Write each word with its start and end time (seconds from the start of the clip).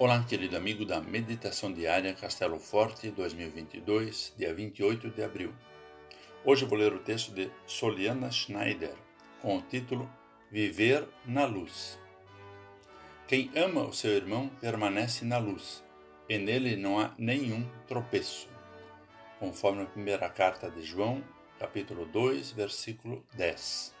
Olá, 0.00 0.22
querido 0.22 0.56
amigo 0.56 0.84
da 0.84 1.00
Meditação 1.00 1.72
Diária 1.72 2.14
Castelo 2.14 2.60
Forte 2.60 3.10
2022, 3.10 4.32
dia 4.38 4.54
28 4.54 5.10
de 5.10 5.24
abril. 5.24 5.52
Hoje 6.44 6.64
vou 6.64 6.78
ler 6.78 6.92
o 6.92 7.00
texto 7.00 7.34
de 7.34 7.50
Soliana 7.66 8.30
Schneider, 8.30 8.94
com 9.42 9.56
o 9.56 9.60
título 9.60 10.08
Viver 10.52 11.04
na 11.26 11.46
Luz. 11.46 11.98
Quem 13.26 13.50
ama 13.56 13.88
o 13.88 13.92
seu 13.92 14.12
irmão 14.12 14.48
permanece 14.60 15.24
na 15.24 15.38
luz, 15.38 15.82
e 16.28 16.38
nele 16.38 16.76
não 16.76 17.00
há 17.00 17.12
nenhum 17.18 17.68
tropeço. 17.88 18.48
Conforme 19.40 19.82
a 19.82 19.86
primeira 19.86 20.28
carta 20.28 20.70
de 20.70 20.80
João, 20.80 21.24
capítulo 21.58 22.06
2, 22.06 22.52
versículo 22.52 23.24
10. 23.34 23.92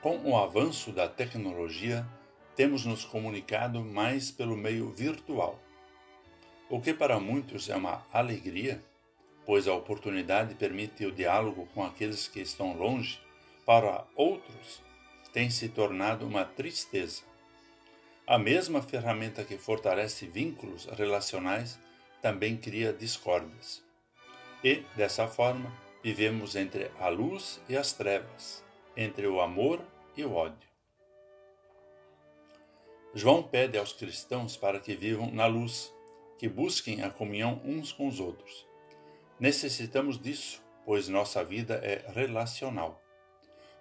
Com 0.00 0.16
o 0.30 0.34
avanço 0.34 0.92
da 0.92 1.06
tecnologia, 1.06 2.08
temos 2.56 2.84
nos 2.84 3.04
comunicado 3.04 3.80
mais 3.84 4.30
pelo 4.30 4.56
meio 4.56 4.90
virtual. 4.90 5.58
O 6.68 6.80
que 6.80 6.94
para 6.94 7.20
muitos 7.20 7.68
é 7.68 7.76
uma 7.76 8.06
alegria, 8.12 8.82
pois 9.44 9.68
a 9.68 9.74
oportunidade 9.74 10.54
permite 10.54 11.04
o 11.04 11.12
diálogo 11.12 11.68
com 11.74 11.84
aqueles 11.84 12.28
que 12.28 12.40
estão 12.40 12.76
longe, 12.76 13.20
para 13.64 14.04
outros 14.14 14.82
tem 15.32 15.48
se 15.48 15.68
tornado 15.68 16.26
uma 16.26 16.44
tristeza. 16.44 17.22
A 18.26 18.38
mesma 18.38 18.82
ferramenta 18.82 19.42
que 19.42 19.56
fortalece 19.56 20.26
vínculos 20.26 20.86
relacionais 20.86 21.78
também 22.20 22.56
cria 22.56 22.92
discórdias. 22.92 23.82
E, 24.62 24.84
dessa 24.94 25.26
forma, 25.26 25.72
vivemos 26.02 26.54
entre 26.54 26.90
a 27.00 27.08
luz 27.08 27.60
e 27.68 27.76
as 27.76 27.92
trevas, 27.92 28.62
entre 28.96 29.26
o 29.26 29.40
amor 29.40 29.80
e 30.16 30.24
o 30.24 30.34
ódio. 30.34 30.71
João 33.14 33.42
pede 33.42 33.76
aos 33.76 33.92
cristãos 33.92 34.56
para 34.56 34.80
que 34.80 34.96
vivam 34.96 35.30
na 35.30 35.44
luz, 35.44 35.94
que 36.38 36.48
busquem 36.48 37.02
a 37.02 37.10
comunhão 37.10 37.60
uns 37.62 37.92
com 37.92 38.08
os 38.08 38.18
outros. 38.18 38.66
Necessitamos 39.38 40.18
disso, 40.18 40.62
pois 40.86 41.08
nossa 41.08 41.44
vida 41.44 41.74
é 41.82 42.10
relacional. 42.12 43.02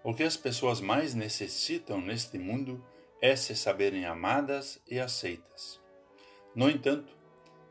O 0.04 0.14
que 0.14 0.24
as 0.24 0.36
pessoas 0.36 0.82
mais 0.82 1.14
necessitam 1.14 2.02
neste 2.02 2.38
mundo 2.38 2.84
é 3.22 3.36
se 3.36 3.56
saberem 3.56 4.04
amadas 4.06 4.82
e 4.86 5.00
aceitas. 5.00 5.80
No 6.54 6.70
entanto, 6.70 7.16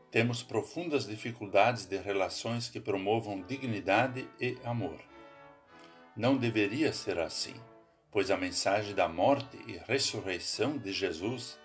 temos 0.09 0.41
profundas 0.41 1.05
dificuldades 1.05 1.85
de 1.85 1.97
relações 1.97 2.69
que 2.69 2.79
promovam 2.79 3.41
dignidade 3.43 4.27
e 4.39 4.57
amor. 4.63 4.99
Não 6.17 6.37
deveria 6.37 6.91
ser 6.91 7.19
assim 7.19 7.55
pois 8.11 8.29
a 8.29 8.37
mensagem 8.37 8.93
da 8.93 9.07
morte 9.07 9.57
e 9.67 9.77
ressurreição 9.87 10.77
de 10.77 10.91
Jesus 10.91 11.57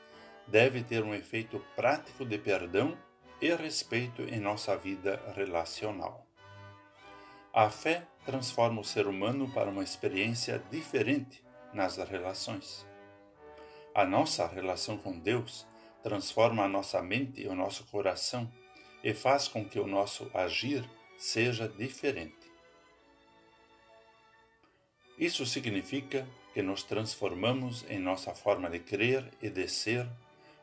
deve 0.47 0.83
ter 0.83 1.03
um 1.03 1.15
efeito 1.15 1.59
prático 1.75 2.25
de 2.25 2.39
perdão 2.39 2.97
e 3.41 3.53
respeito 3.55 4.23
em 4.23 4.41
nossa 4.41 4.77
vida 4.77 5.21
relacional. 5.35 6.27
A 7.53 7.69
fé 7.69 8.07
transforma 8.25 8.81
o 8.81 8.85
ser 8.85 9.07
humano 9.07 9.51
para 9.51 9.71
uma 9.71 9.83
experiência 9.83 10.63
diferente 10.71 11.43
nas 11.73 11.97
relações. 11.97 12.87
A 13.95 14.05
nossa 14.05 14.47
relação 14.47 14.99
com 14.99 15.19
Deus 15.19 15.67
transforma 16.03 16.65
a 16.65 16.69
nossa 16.69 17.03
mente 17.03 17.43
e 17.43 17.49
o 17.49 17.55
nosso 17.55 17.85
coração 17.87 18.51
e 19.03 19.13
faz 19.13 19.49
com 19.49 19.65
que 19.65 19.81
o 19.81 19.87
nosso 19.87 20.31
agir 20.35 20.85
seja 21.17 21.69
diferente. 21.69 22.46
Isso 25.19 25.47
significa 25.47 26.29
que 26.53 26.61
nos 26.61 26.83
transformamos 26.83 27.87
em 27.89 27.99
nossa 27.99 28.35
forma 28.35 28.69
de 28.69 28.81
crer 28.81 29.25
e 29.41 29.49
de 29.49 29.67
ser, 29.67 30.07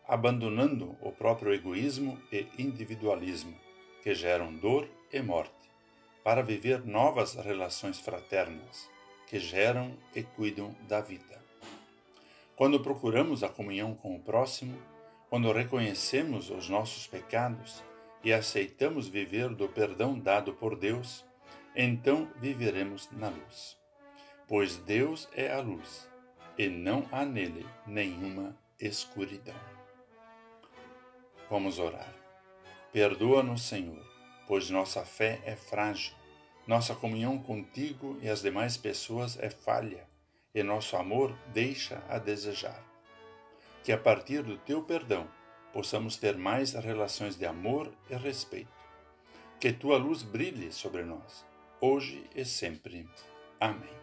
abandonando 0.08 0.96
o 1.02 1.12
próprio 1.12 1.52
egoísmo 1.52 2.22
e 2.32 2.46
individualismo, 2.60 3.56
que 4.04 4.14
geram 4.14 4.54
dor 4.54 4.88
e 5.12 5.22
morte, 5.22 5.52
para 6.24 6.44
viver 6.44 6.86
novas 6.86 7.34
relações 7.34 8.00
fraternas, 8.00 8.88
que 9.28 9.40
geram 9.40 9.98
e 10.16 10.22
cuidam 10.22 10.76
da 10.88 11.02
vida. 11.02 11.42
Quando 12.56 12.80
procuramos 12.80 13.44
a 13.44 13.50
comunhão 13.50 13.96
com 13.96 14.16
o 14.16 14.20
próximo, 14.20 14.78
quando 15.32 15.52
reconhecemos 15.52 16.52
os 16.52 16.70
nossos 16.70 17.08
pecados 17.08 17.84
e 18.24 18.32
aceitamos 18.32 19.08
viver 19.08 19.50
do 19.50 19.68
perdão 19.68 20.18
dado 20.20 20.54
por 20.54 20.76
Deus, 20.76 21.26
então 21.76 22.30
viveremos 22.40 23.10
na 23.12 23.30
luz 23.30 23.83
pois 24.48 24.78
Deus 24.78 25.28
é 25.34 25.52
a 25.52 25.60
luz, 25.60 26.10
e 26.58 26.68
não 26.68 27.08
há 27.12 27.26
nele 27.26 27.66
nenhuma 27.86 28.56
escuridão. 28.80 29.56
Vamos 31.50 31.80
orar. 31.80 32.14
Perdoa-nos, 32.92 33.64
Senhor, 33.64 34.04
pois 34.48 34.70
nossa 34.70 35.04
fé 35.04 35.42
é 35.46 35.56
frágil, 35.56 36.14
nossa 36.68 36.96
comunhão 36.96 37.38
contigo 37.38 38.18
e 38.22 38.30
as 38.30 38.42
demais 38.42 38.78
pessoas 38.78 39.38
é 39.40 39.50
falha, 39.50 40.08
e 40.54 40.64
nosso 40.64 40.96
amor 40.96 41.36
deixa 41.54 42.04
a 42.10 42.18
desejar. 42.18 42.82
Que 43.84 43.92
a 43.92 43.98
partir 43.98 44.44
do 44.44 44.58
teu 44.58 44.84
perdão 44.84 45.28
possamos 45.74 46.18
ter 46.18 46.38
mais 46.38 46.74
relações 46.74 47.36
de 47.36 47.46
amor 47.46 47.92
e 48.10 48.16
respeito. 48.16 48.72
Que 49.60 49.74
tua 49.74 49.98
luz 49.98 50.24
brilhe 50.24 50.72
sobre 50.72 51.04
nós, 51.04 51.46
hoje 51.82 52.24
e 52.36 52.46
sempre. 52.46 53.10
Amém. 53.60 54.03